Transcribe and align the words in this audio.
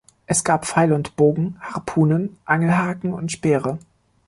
Es 0.25 0.43
gab 0.43 0.65
Pfeil 0.65 0.93
und 0.93 1.15
Bogen, 1.15 1.57
Harpunen, 1.61 2.35
Angelhaken 2.45 3.13
und 3.13 3.31
Speere. 3.31 3.77